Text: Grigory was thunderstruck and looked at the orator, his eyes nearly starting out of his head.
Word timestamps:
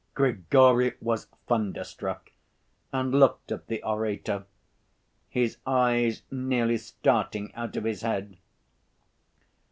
Grigory 0.15 0.93
was 0.99 1.25
thunderstruck 1.45 2.31
and 2.91 3.11
looked 3.13 3.51
at 3.51 3.67
the 3.67 3.83
orator, 3.83 4.47
his 5.29 5.57
eyes 5.67 6.23
nearly 6.31 6.77
starting 6.79 7.53
out 7.53 7.77
of 7.77 7.83
his 7.83 8.01
head. 8.01 8.37